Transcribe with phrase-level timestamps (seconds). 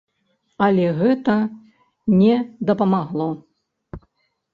[0.67, 1.35] Але гэта
[2.21, 2.35] не
[2.71, 3.29] дапамагло.